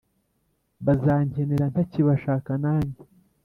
[0.85, 2.99] Bazankenera ntakibashaka nanjye